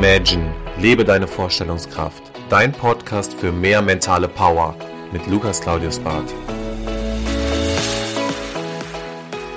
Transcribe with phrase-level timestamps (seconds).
[0.00, 2.22] Imagine, lebe deine Vorstellungskraft.
[2.48, 4.76] Dein Podcast für mehr mentale Power
[5.10, 6.32] mit Lukas Claudius Barth.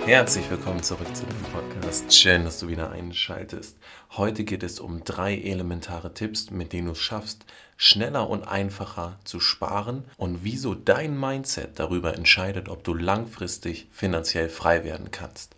[0.03, 2.11] Herzlich willkommen zurück zu dem Podcast.
[2.11, 3.77] Schön, dass du wieder einschaltest.
[4.17, 7.45] Heute geht es um drei elementare Tipps, mit denen du es schaffst,
[7.77, 14.49] schneller und einfacher zu sparen und wieso dein Mindset darüber entscheidet, ob du langfristig finanziell
[14.49, 15.55] frei werden kannst.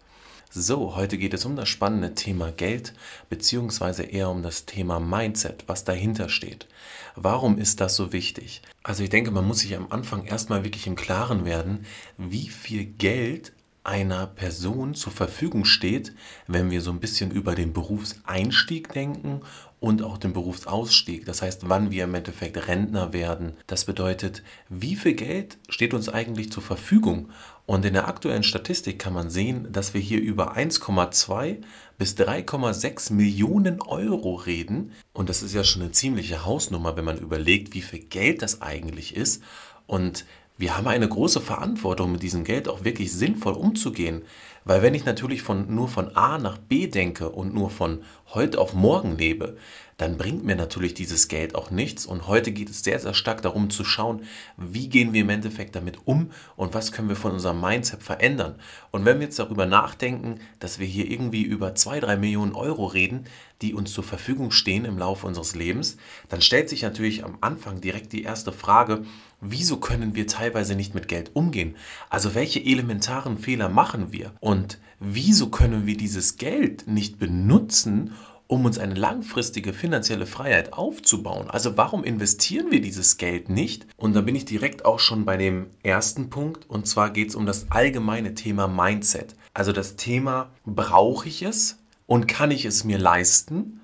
[0.55, 2.93] So, heute geht es um das spannende Thema Geld,
[3.27, 6.67] beziehungsweise eher um das Thema Mindset, was dahinter steht.
[7.15, 8.61] Warum ist das so wichtig?
[8.83, 11.87] Also ich denke, man muss sich am Anfang erstmal wirklich im Klaren werden,
[12.19, 13.51] wie viel Geld
[13.83, 16.13] einer Person zur Verfügung steht,
[16.45, 19.41] wenn wir so ein bisschen über den Berufseinstieg denken
[19.83, 21.25] und auch den Berufsausstieg.
[21.25, 23.57] Das heißt, wann wir im Endeffekt Rentner werden.
[23.67, 27.31] Das bedeutet, wie viel Geld steht uns eigentlich zur Verfügung?
[27.65, 31.57] Und in der aktuellen Statistik kann man sehen, dass wir hier über 1,2
[31.97, 34.93] bis 3,6 Millionen Euro reden.
[35.11, 38.61] Und das ist ja schon eine ziemliche Hausnummer, wenn man überlegt, wie viel Geld das
[38.61, 39.43] eigentlich ist.
[39.85, 40.23] Und
[40.57, 44.21] wir haben eine große Verantwortung, mit diesem Geld auch wirklich sinnvoll umzugehen.
[44.65, 48.59] Weil wenn ich natürlich von, nur von A nach B denke und nur von heute
[48.59, 49.57] auf morgen lebe,
[49.97, 52.05] dann bringt mir natürlich dieses Geld auch nichts.
[52.05, 54.23] Und heute geht es sehr, sehr stark darum zu schauen,
[54.57, 58.55] wie gehen wir im Endeffekt damit um und was können wir von unserem Mindset verändern.
[58.91, 62.85] Und wenn wir jetzt darüber nachdenken, dass wir hier irgendwie über zwei, drei Millionen Euro
[62.85, 63.25] reden,
[63.61, 67.79] die uns zur Verfügung stehen im Laufe unseres Lebens, dann stellt sich natürlich am Anfang
[67.79, 69.05] direkt die erste Frage,
[69.43, 71.75] wieso können wir teilweise nicht mit Geld umgehen?
[72.09, 74.33] Also welche elementaren Fehler machen wir?
[74.39, 78.11] Und wieso können wir dieses Geld nicht benutzen,
[78.47, 81.49] um uns eine langfristige finanzielle Freiheit aufzubauen.
[81.49, 83.87] Also warum investieren wir dieses Geld nicht?
[83.97, 86.69] Und da bin ich direkt auch schon bei dem ersten Punkt.
[86.69, 89.35] Und zwar geht es um das allgemeine Thema Mindset.
[89.53, 93.79] Also das Thema, brauche ich es und kann ich es mir leisten?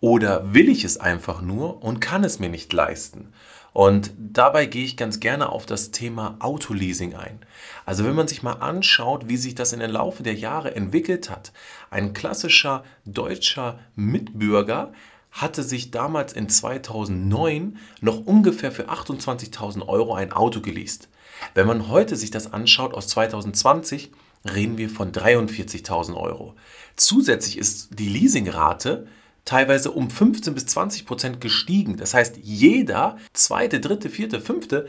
[0.00, 3.28] Oder will ich es einfach nur und kann es mir nicht leisten?
[3.72, 7.40] Und dabei gehe ich ganz gerne auf das Thema Autoleasing ein.
[7.86, 11.30] Also wenn man sich mal anschaut, wie sich das in den Laufe der Jahre entwickelt
[11.30, 11.52] hat,
[11.90, 14.92] ein klassischer deutscher Mitbürger
[15.30, 21.08] hatte sich damals in 2009 noch ungefähr für 28.000 Euro ein Auto geleast.
[21.54, 24.12] Wenn man heute sich das anschaut aus 2020,
[24.44, 26.54] reden wir von 43.000 Euro.
[26.96, 29.06] Zusätzlich ist die Leasingrate
[29.44, 31.96] teilweise um 15 bis 20 Prozent gestiegen.
[31.96, 34.88] Das heißt, jeder zweite, dritte, vierte, fünfte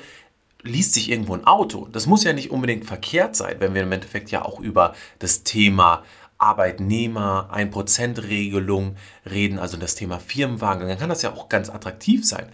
[0.62, 1.88] liest sich irgendwo ein Auto.
[1.92, 5.44] Das muss ja nicht unbedingt verkehrt sein, wenn wir im Endeffekt ja auch über das
[5.44, 6.04] Thema
[6.38, 8.98] Arbeitnehmer, 1%-Regelung
[9.30, 12.50] reden, also das Thema Firmenwagen, dann kann das ja auch ganz attraktiv sein.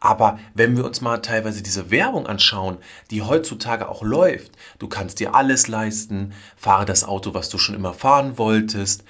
[0.00, 2.78] Aber wenn wir uns mal teilweise diese Werbung anschauen,
[3.10, 7.74] die heutzutage auch läuft, du kannst dir alles leisten, fahre das Auto, was du schon
[7.74, 9.04] immer fahren wolltest,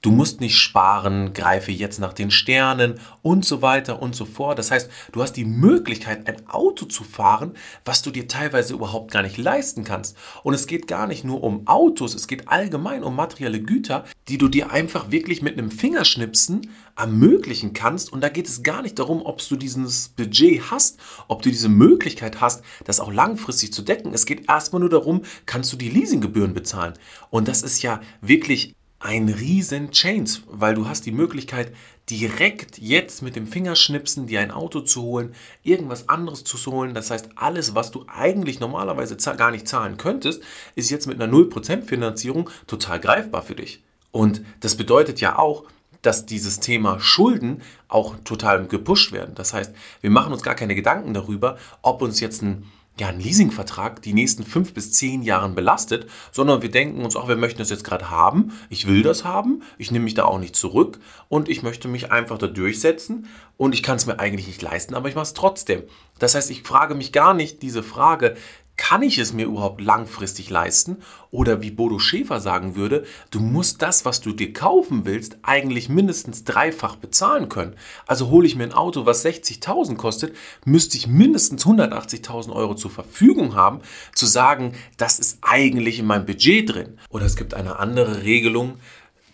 [0.00, 4.58] Du musst nicht sparen, greife jetzt nach den Sternen und so weiter und so fort.
[4.58, 7.54] Das heißt, du hast die Möglichkeit, ein Auto zu fahren,
[7.84, 10.16] was du dir teilweise überhaupt gar nicht leisten kannst.
[10.44, 14.38] Und es geht gar nicht nur um Autos, es geht allgemein um materielle Güter, die
[14.38, 18.12] du dir einfach wirklich mit einem Fingerschnipsen ermöglichen kannst.
[18.12, 21.68] Und da geht es gar nicht darum, ob du dieses Budget hast, ob du diese
[21.68, 24.14] Möglichkeit hast, das auch langfristig zu decken.
[24.14, 26.94] Es geht erstmal nur darum, kannst du die Leasinggebühren bezahlen.
[27.30, 31.72] Und das ist ja wirklich ein riesen Change, weil du hast die Möglichkeit,
[32.10, 36.94] direkt jetzt mit dem Fingerschnipsen dir ein Auto zu holen, irgendwas anderes zu holen.
[36.94, 40.42] Das heißt, alles, was du eigentlich normalerweise gar nicht zahlen könntest,
[40.74, 43.82] ist jetzt mit einer 0% Finanzierung total greifbar für dich.
[44.10, 45.64] Und das bedeutet ja auch,
[46.02, 49.34] dass dieses Thema Schulden auch total gepusht werden.
[49.34, 52.64] Das heißt, wir machen uns gar keine Gedanken darüber, ob uns jetzt ein
[52.98, 57.28] ja, ein Leasingvertrag die nächsten fünf bis zehn Jahren belastet, sondern wir denken uns auch,
[57.28, 60.38] wir möchten das jetzt gerade haben, ich will das haben, ich nehme mich da auch
[60.38, 60.98] nicht zurück.
[61.28, 63.26] Und ich möchte mich einfach da durchsetzen.
[63.56, 65.82] Und ich kann es mir eigentlich nicht leisten, aber ich mache es trotzdem.
[66.18, 68.36] Das heißt, ich frage mich gar nicht diese Frage,
[68.78, 70.96] kann ich es mir überhaupt langfristig leisten?
[71.30, 75.90] Oder wie Bodo Schäfer sagen würde, du musst das, was du dir kaufen willst, eigentlich
[75.90, 77.74] mindestens dreifach bezahlen können.
[78.06, 80.34] Also hole ich mir ein Auto, was 60.000 kostet,
[80.64, 83.80] müsste ich mindestens 180.000 Euro zur Verfügung haben,
[84.14, 86.98] zu sagen, das ist eigentlich in meinem Budget drin.
[87.10, 88.78] Oder es gibt eine andere Regelung,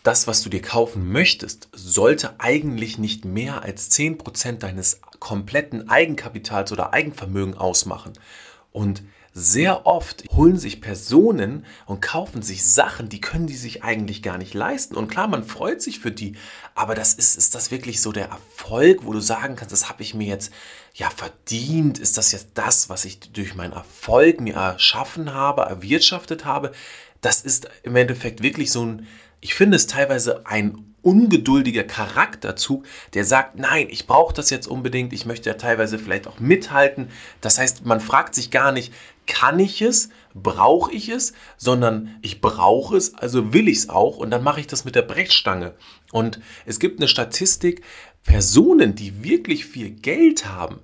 [0.03, 6.73] das, was du dir kaufen möchtest, sollte eigentlich nicht mehr als 10% deines kompletten Eigenkapitals
[6.73, 8.15] oder Eigenvermögen ausmachen.
[8.73, 9.03] Und
[9.37, 14.39] sehr oft holen sich Personen und kaufen sich Sachen, die können die sich eigentlich gar
[14.39, 14.95] nicht leisten.
[14.95, 16.37] Und klar, man freut sich für die,
[16.77, 20.05] aber das ist, ist das wirklich so der Erfolg, wo du sagen kannst, das habe
[20.05, 20.53] ich mir jetzt
[20.95, 21.99] ja verdient?
[21.99, 26.71] Ist das jetzt das, was ich durch meinen Erfolg mir erschaffen habe, erwirtschaftet habe?
[27.21, 29.09] Das ist im Endeffekt wirklich so ein,
[29.41, 32.85] ich finde es teilweise ein ungeduldiger Charakterzug,
[33.15, 37.09] der sagt, nein, ich brauche das jetzt unbedingt, ich möchte ja teilweise vielleicht auch mithalten.
[37.41, 38.93] Das heißt, man fragt sich gar nicht,
[39.27, 44.17] kann ich es, brauche ich es, sondern ich brauche es, also will ich es auch
[44.17, 45.75] und dann mache ich das mit der Brechstange.
[46.13, 47.83] Und es gibt eine Statistik,
[48.25, 50.81] Personen, die wirklich viel Geld haben,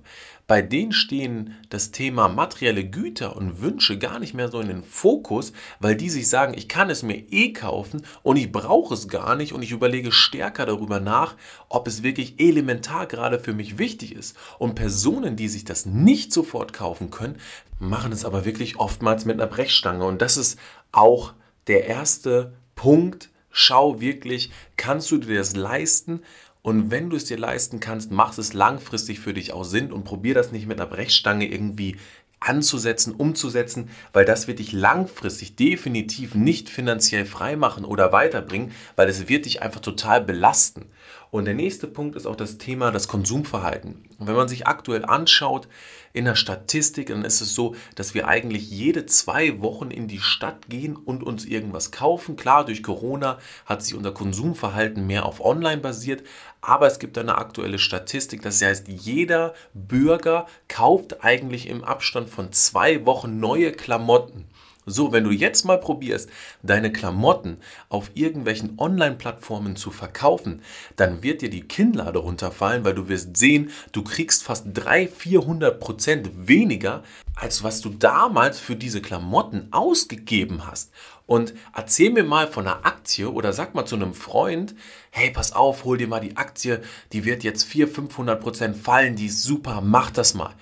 [0.51, 4.83] bei denen stehen das Thema materielle Güter und Wünsche gar nicht mehr so in den
[4.83, 9.07] Fokus, weil die sich sagen, ich kann es mir eh kaufen und ich brauche es
[9.07, 11.37] gar nicht und ich überlege stärker darüber nach,
[11.69, 14.35] ob es wirklich elementar gerade für mich wichtig ist.
[14.59, 17.37] Und Personen, die sich das nicht sofort kaufen können,
[17.79, 20.03] machen es aber wirklich oftmals mit einer Brechstange.
[20.03, 20.59] Und das ist
[20.91, 21.31] auch
[21.67, 23.29] der erste Punkt.
[23.51, 26.23] Schau wirklich, kannst du dir das leisten?
[26.63, 30.03] Und wenn du es dir leisten kannst, mach es langfristig für dich auch Sinn und
[30.03, 31.97] probier das nicht mit einer Brechstange irgendwie
[32.41, 39.07] anzusetzen, umzusetzen, weil das wird dich langfristig definitiv nicht finanziell frei machen oder weiterbringen, weil
[39.07, 40.87] es wird dich einfach total belasten.
[41.29, 44.03] Und der nächste Punkt ist auch das Thema das Konsumverhalten.
[44.17, 45.69] Und wenn man sich aktuell anschaut
[46.11, 50.19] in der Statistik, dann ist es so, dass wir eigentlich jede zwei Wochen in die
[50.19, 52.35] Stadt gehen und uns irgendwas kaufen.
[52.35, 56.23] Klar, durch Corona hat sich unser Konsumverhalten mehr auf Online basiert,
[56.61, 62.51] aber es gibt eine aktuelle Statistik, das heißt, jeder Bürger kauft eigentlich im Abstand von
[62.51, 64.47] zwei Wochen neue Klamotten.
[64.87, 66.29] So, wenn du jetzt mal probierst,
[66.63, 67.57] deine Klamotten
[67.89, 70.63] auf irgendwelchen Online-Plattformen zu verkaufen,
[70.95, 75.79] dann wird dir die Kinnlade runterfallen, weil du wirst sehen, du kriegst fast 300, 400
[75.79, 77.03] Prozent weniger,
[77.35, 80.91] als was du damals für diese Klamotten ausgegeben hast.
[81.31, 84.75] Und erzähl mir mal von einer Aktie oder sag mal zu einem Freund,
[85.11, 86.81] hey, pass auf, hol dir mal die Aktie,
[87.13, 90.53] die wird jetzt 400, 500 Prozent fallen, die ist super, mach das mal.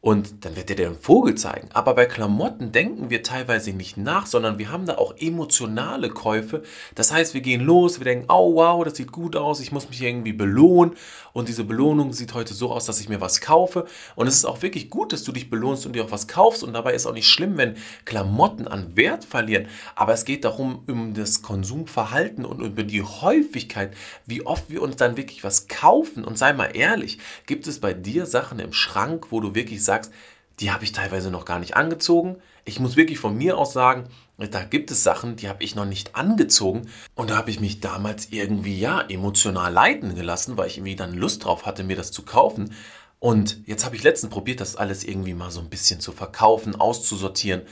[0.00, 1.70] Und dann wird er dir einen Vogel zeigen.
[1.72, 6.62] Aber bei Klamotten denken wir teilweise nicht nach, sondern wir haben da auch emotionale Käufe.
[6.94, 9.88] Das heißt, wir gehen los, wir denken, oh wow, das sieht gut aus, ich muss
[9.88, 10.94] mich irgendwie belohnen.
[11.32, 13.86] Und diese Belohnung sieht heute so aus, dass ich mir was kaufe.
[14.14, 16.62] Und es ist auch wirklich gut, dass du dich belohnst und dir auch was kaufst.
[16.62, 17.74] Und dabei ist auch nicht schlimm, wenn
[18.04, 19.66] Klamotten an Wert verlieren.
[19.96, 23.94] Aber es geht darum, um das Konsumverhalten und über die Häufigkeit,
[24.26, 26.24] wie oft wir uns dann wirklich was kaufen.
[26.24, 30.12] Und sei mal ehrlich, gibt es bei dir Sachen im Schrank, wo du wirklich sagst,
[30.60, 32.36] die habe ich teilweise noch gar nicht angezogen.
[32.64, 34.04] Ich muss wirklich von mir aus sagen,
[34.36, 37.80] da gibt es Sachen, die habe ich noch nicht angezogen und da habe ich mich
[37.80, 42.12] damals irgendwie ja emotional leiten gelassen, weil ich irgendwie dann Lust drauf hatte, mir das
[42.12, 42.74] zu kaufen.
[43.20, 46.76] Und jetzt habe ich letztens probiert, das alles irgendwie mal so ein bisschen zu verkaufen,
[46.76, 47.62] auszusortieren,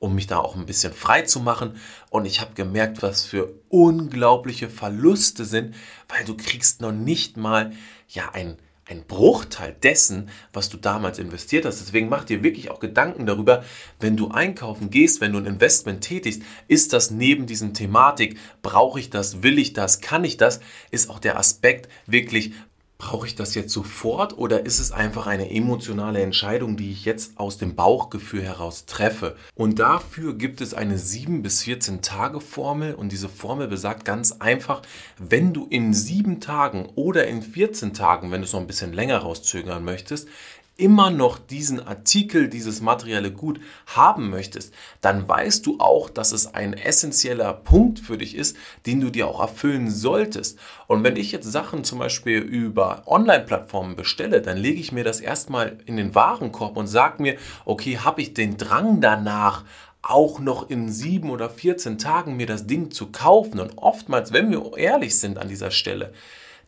[0.00, 1.76] um mich da auch ein bisschen frei zu machen.
[2.10, 5.74] Und ich habe gemerkt, was für unglaubliche Verluste sind,
[6.08, 7.72] weil du kriegst noch nicht mal
[8.08, 8.56] ja ein
[8.88, 11.80] ein Bruchteil dessen, was du damals investiert hast.
[11.80, 13.64] Deswegen mach dir wirklich auch Gedanken darüber,
[13.98, 19.00] wenn du einkaufen gehst, wenn du ein Investment tätigst, ist das neben diesen Thematik, brauche
[19.00, 20.60] ich das, will ich das, kann ich das,
[20.90, 22.52] ist auch der Aspekt wirklich,
[22.98, 27.38] Brauche ich das jetzt sofort oder ist es einfach eine emotionale Entscheidung, die ich jetzt
[27.38, 29.36] aus dem Bauchgefühl heraus treffe?
[29.54, 34.32] Und dafür gibt es eine 7 bis 14 Tage Formel und diese Formel besagt ganz
[34.32, 34.80] einfach,
[35.18, 38.94] wenn du in 7 Tagen oder in 14 Tagen, wenn du es noch ein bisschen
[38.94, 40.28] länger rauszögern möchtest,
[40.76, 46.54] immer noch diesen Artikel, dieses materielle Gut haben möchtest, dann weißt du auch, dass es
[46.54, 50.58] ein essentieller Punkt für dich ist, den du dir auch erfüllen solltest.
[50.86, 55.20] Und wenn ich jetzt Sachen zum Beispiel über Online-Plattformen bestelle, dann lege ich mir das
[55.20, 59.64] erstmal in den Warenkorb und sage mir, okay, habe ich den Drang danach,
[60.08, 63.58] auch noch in sieben oder 14 Tagen mir das Ding zu kaufen.
[63.58, 66.12] Und oftmals, wenn wir ehrlich sind an dieser Stelle,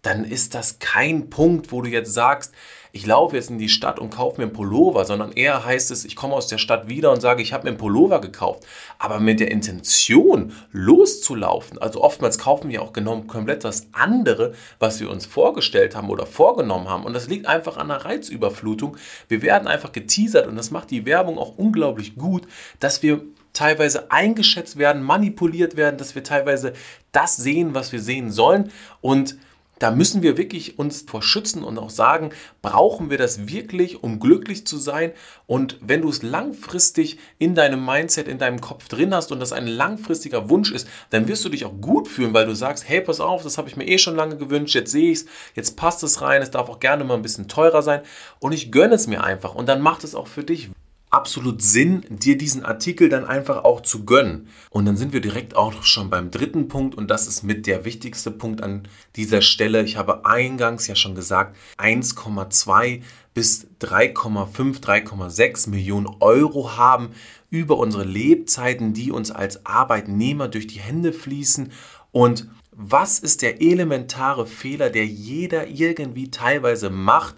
[0.03, 2.55] dann ist das kein Punkt, wo du jetzt sagst,
[2.93, 6.05] ich laufe jetzt in die Stadt und kaufe mir einen Pullover, sondern eher heißt es,
[6.05, 8.65] ich komme aus der Stadt wieder und sage, ich habe mir einen Pullover gekauft.
[8.99, 15.01] Aber mit der Intention loszulaufen, also oftmals kaufen wir auch genommen komplett das andere, was
[15.01, 17.05] wir uns vorgestellt haben oder vorgenommen haben.
[17.05, 18.97] Und das liegt einfach an der Reizüberflutung.
[19.29, 22.47] Wir werden einfach geteasert und das macht die Werbung auch unglaublich gut,
[22.81, 23.21] dass wir
[23.53, 26.73] teilweise eingeschätzt werden, manipuliert werden, dass wir teilweise
[27.13, 29.37] das sehen, was wir sehen sollen und
[29.79, 32.31] da müssen wir wirklich uns vor schützen und auch sagen,
[32.63, 35.13] brauchen wir das wirklich, um glücklich zu sein?
[35.47, 39.53] Und wenn du es langfristig in deinem Mindset, in deinem Kopf drin hast und das
[39.53, 43.01] ein langfristiger Wunsch ist, dann wirst du dich auch gut fühlen, weil du sagst, hey,
[43.01, 45.77] pass auf, das habe ich mir eh schon lange gewünscht, jetzt sehe ich es, jetzt
[45.77, 48.03] passt es rein, es darf auch gerne mal ein bisschen teurer sein
[48.41, 50.71] und ich gönne es mir einfach und dann macht es auch für dich
[51.11, 54.49] absolut Sinn, dir diesen Artikel dann einfach auch zu gönnen.
[54.71, 57.85] Und dann sind wir direkt auch schon beim dritten Punkt und das ist mit der
[57.85, 59.83] wichtigste Punkt an dieser Stelle.
[59.83, 63.03] Ich habe eingangs ja schon gesagt, 1,2
[63.35, 67.11] bis 3,5, 3,6 Millionen Euro haben
[67.51, 71.73] über unsere Lebzeiten, die uns als Arbeitnehmer durch die Hände fließen
[72.13, 72.49] und
[72.81, 77.35] was ist der elementare Fehler, der jeder irgendwie teilweise macht,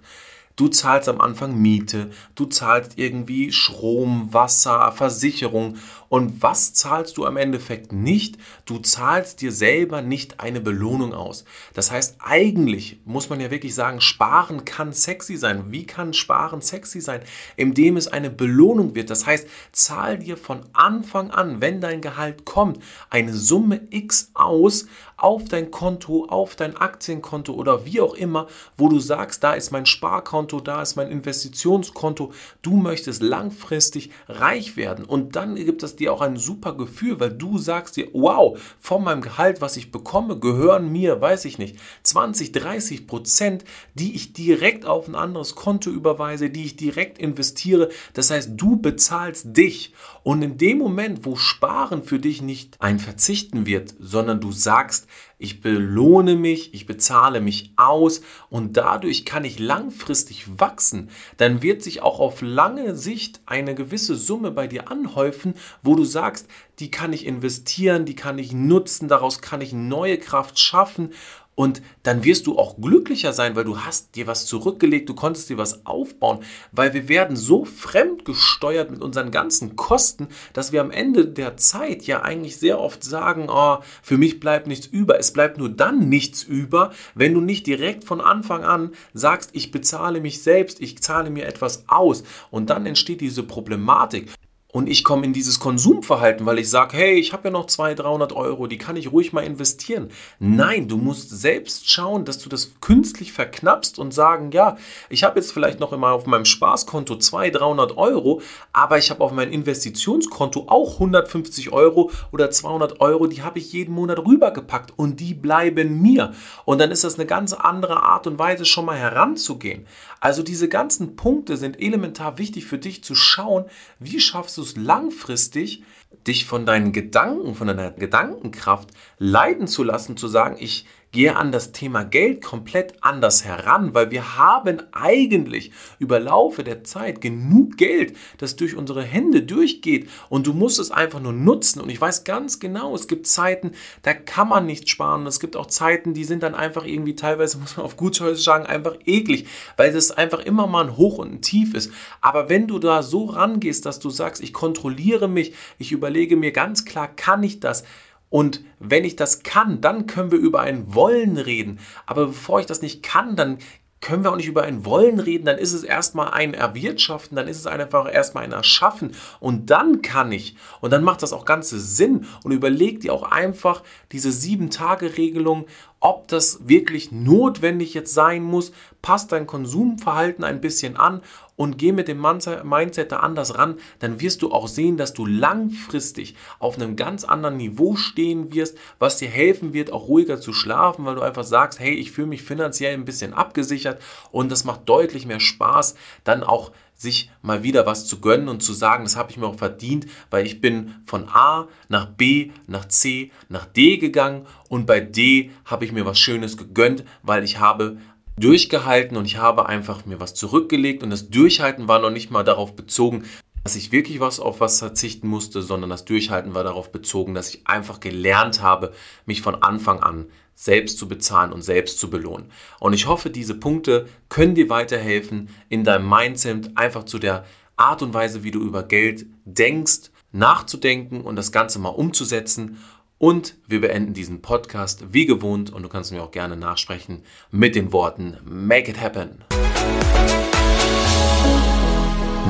[0.60, 5.78] Du zahlst am Anfang Miete, du zahlst irgendwie Strom, Wasser, Versicherung.
[6.10, 8.36] Und was zahlst du am Endeffekt nicht?
[8.66, 11.46] Du zahlst dir selber nicht eine Belohnung aus.
[11.72, 15.72] Das heißt, eigentlich muss man ja wirklich sagen, sparen kann sexy sein.
[15.72, 17.22] Wie kann sparen sexy sein?
[17.56, 19.08] Indem es eine Belohnung wird.
[19.08, 24.88] Das heißt, zahl dir von Anfang an, wenn dein Gehalt kommt, eine Summe X aus
[25.16, 29.70] auf dein Konto, auf dein Aktienkonto oder wie auch immer, wo du sagst, da ist
[29.70, 32.32] mein Sparkonto, da ist mein Investitionskonto.
[32.62, 37.30] Du möchtest langfristig reich werden und dann gibt es dir auch ein super Gefühl, weil
[37.30, 41.76] du sagst dir, wow, von meinem Gehalt, was ich bekomme, gehören mir, weiß ich nicht,
[42.02, 43.64] 20, 30 Prozent,
[43.94, 47.90] die ich direkt auf ein anderes Konto überweise, die ich direkt investiere.
[48.14, 52.98] Das heißt, du bezahlst dich und in dem Moment, wo Sparen für dich nicht ein
[52.98, 55.06] Verzichten wird, sondern du sagst,
[55.40, 58.20] ich belohne mich, ich bezahle mich aus
[58.50, 64.16] und dadurch kann ich langfristig wachsen, dann wird sich auch auf lange Sicht eine gewisse
[64.16, 66.46] Summe bei dir anhäufen, wo du sagst,
[66.78, 71.14] die kann ich investieren, die kann ich nutzen, daraus kann ich neue Kraft schaffen
[71.60, 75.50] und dann wirst du auch glücklicher sein, weil du hast dir was zurückgelegt, du konntest
[75.50, 76.38] dir was aufbauen,
[76.72, 82.04] weil wir werden so fremdgesteuert mit unseren ganzen Kosten, dass wir am Ende der Zeit
[82.04, 85.18] ja eigentlich sehr oft sagen, oh, für mich bleibt nichts über.
[85.18, 89.70] Es bleibt nur dann nichts über, wenn du nicht direkt von Anfang an sagst, ich
[89.70, 92.22] bezahle mich selbst, ich zahle mir etwas aus.
[92.50, 94.30] Und dann entsteht diese Problematik
[94.72, 98.00] und ich komme in dieses Konsumverhalten, weil ich sage, hey, ich habe ja noch 200,
[98.00, 100.10] 300 Euro, die kann ich ruhig mal investieren.
[100.38, 104.76] Nein, du musst selbst schauen, dass du das künstlich verknappst und sagen, ja,
[105.08, 109.24] ich habe jetzt vielleicht noch immer auf meinem Spaßkonto 200, 300 Euro, aber ich habe
[109.24, 114.92] auf meinem Investitionskonto auch 150 Euro oder 200 Euro, die habe ich jeden Monat rübergepackt
[114.96, 116.32] und die bleiben mir.
[116.64, 119.86] Und dann ist das eine ganz andere Art und Weise, schon mal heranzugehen.
[120.20, 123.64] Also diese ganzen Punkte sind elementar wichtig für dich zu schauen,
[123.98, 125.82] wie schaffst du du es langfristig,
[126.26, 131.50] dich von deinen Gedanken, von deiner Gedankenkraft leiten zu lassen, zu sagen, ich gehe an
[131.50, 137.76] das Thema Geld komplett anders heran, weil wir haben eigentlich über Laufe der Zeit genug
[137.76, 142.00] Geld, das durch unsere Hände durchgeht und du musst es einfach nur nutzen und ich
[142.00, 145.66] weiß ganz genau, es gibt Zeiten, da kann man nicht sparen und es gibt auch
[145.66, 149.94] Zeiten, die sind dann einfach irgendwie teilweise, muss man auf gut sagen, einfach eklig, weil
[149.94, 151.92] es einfach immer mal ein Hoch und ein Tief ist.
[152.20, 156.52] Aber wenn du da so rangehst, dass du sagst, ich kontrolliere mich, ich überlege mir
[156.52, 157.84] ganz klar, kann ich das?
[158.30, 161.80] Und wenn ich das kann, dann können wir über ein Wollen reden.
[162.06, 163.58] Aber bevor ich das nicht kann, dann
[164.00, 167.48] können wir auch nicht über ein Wollen reden, dann ist es erstmal ein Erwirtschaften, dann
[167.48, 171.44] ist es einfach erstmal ein Erschaffen und dann kann ich und dann macht das auch
[171.44, 175.66] ganze Sinn und überleg dir auch einfach diese sieben Tage Regelung
[176.00, 178.72] ob das wirklich notwendig jetzt sein muss.
[179.02, 181.20] Passt dein Konsumverhalten ein bisschen an
[181.60, 185.26] und geh mit dem Mindset da anders ran, dann wirst du auch sehen, dass du
[185.26, 190.54] langfristig auf einem ganz anderen Niveau stehen wirst, was dir helfen wird, auch ruhiger zu
[190.54, 194.00] schlafen, weil du einfach sagst, hey, ich fühle mich finanziell ein bisschen abgesichert
[194.32, 198.62] und das macht deutlich mehr Spaß, dann auch sich mal wieder was zu gönnen und
[198.62, 202.52] zu sagen, das habe ich mir auch verdient, weil ich bin von A nach B,
[202.66, 207.42] nach C, nach D gegangen und bei D habe ich mir was Schönes gegönnt, weil
[207.42, 207.98] ich habe
[208.40, 212.42] durchgehalten und ich habe einfach mir was zurückgelegt und das Durchhalten war noch nicht mal
[212.42, 213.24] darauf bezogen,
[213.62, 217.54] dass ich wirklich was auf was verzichten musste, sondern das Durchhalten war darauf bezogen, dass
[217.54, 218.92] ich einfach gelernt habe,
[219.26, 222.50] mich von Anfang an selbst zu bezahlen und selbst zu belohnen.
[222.80, 227.44] Und ich hoffe, diese Punkte können dir weiterhelfen in deinem Mindset, einfach zu der
[227.76, 232.78] Art und Weise, wie du über Geld denkst, nachzudenken und das Ganze mal umzusetzen.
[233.20, 237.74] Und wir beenden diesen Podcast wie gewohnt und du kannst mir auch gerne nachsprechen mit
[237.74, 239.44] den Worten Make it happen.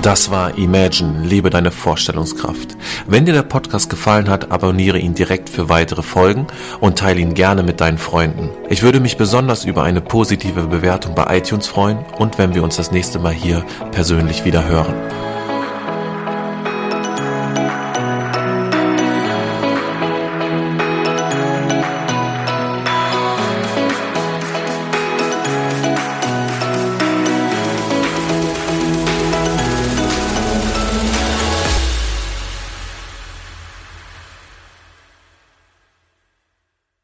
[0.00, 2.77] Das war Imagine, lebe deine Vorstellungskraft.
[3.09, 6.47] Wenn dir der Podcast gefallen hat, abonniere ihn direkt für weitere Folgen
[6.81, 8.50] und teile ihn gerne mit deinen Freunden.
[8.69, 12.77] Ich würde mich besonders über eine positive Bewertung bei iTunes freuen und wenn wir uns
[12.77, 14.95] das nächste Mal hier persönlich wieder hören.